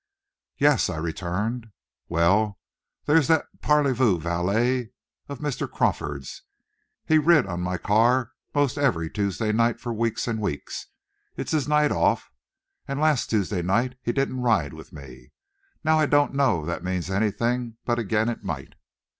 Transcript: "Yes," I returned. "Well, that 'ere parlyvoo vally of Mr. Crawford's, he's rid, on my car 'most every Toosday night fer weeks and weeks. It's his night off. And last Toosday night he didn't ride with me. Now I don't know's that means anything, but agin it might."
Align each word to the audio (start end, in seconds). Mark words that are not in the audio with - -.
"Yes," 0.57 0.89
I 0.89 0.97
returned. 0.97 1.67
"Well, 2.09 2.57
that 3.05 3.29
'ere 3.29 3.43
parlyvoo 3.61 4.17
vally 4.19 4.93
of 5.29 5.37
Mr. 5.37 5.69
Crawford's, 5.71 6.41
he's 7.05 7.23
rid, 7.23 7.45
on 7.45 7.61
my 7.61 7.77
car 7.77 8.31
'most 8.55 8.79
every 8.79 9.11
Toosday 9.11 9.51
night 9.53 9.79
fer 9.79 9.91
weeks 9.93 10.27
and 10.27 10.39
weeks. 10.41 10.87
It's 11.37 11.51
his 11.51 11.67
night 11.67 11.91
off. 11.91 12.31
And 12.87 12.99
last 12.99 13.29
Toosday 13.29 13.61
night 13.61 13.93
he 14.01 14.11
didn't 14.11 14.41
ride 14.41 14.73
with 14.73 14.91
me. 14.91 15.33
Now 15.83 15.99
I 15.99 16.07
don't 16.07 16.33
know's 16.33 16.65
that 16.65 16.83
means 16.83 17.11
anything, 17.11 17.77
but 17.85 17.99
agin 17.99 18.27
it 18.29 18.43
might." 18.43 18.73